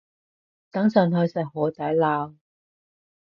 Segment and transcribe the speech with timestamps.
[0.71, 2.35] 等陣去食海地撈